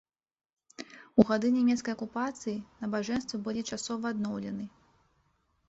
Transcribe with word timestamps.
У 1.23 1.25
гады 1.31 1.51
нямецкай 1.57 1.93
акупацыі 1.97 2.55
набажэнствы 2.81 3.43
былі 3.47 3.61
часова 3.73 4.03
адноўлены. 4.17 4.65